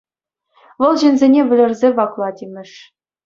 [0.83, 2.71] Вӑл ҫынсене вӗлерсе ваклать имӗш.